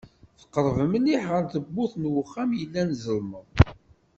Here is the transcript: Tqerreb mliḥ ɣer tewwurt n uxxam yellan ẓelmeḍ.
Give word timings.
Tqerreb 0.41 0.93
mliḥ 1.03 1.23
ɣer 1.31 1.43
tewwurt 1.53 1.93
n 1.97 2.03
uxxam 2.21 2.49
yellan 2.59 2.89
ẓelmeḍ. 3.03 3.45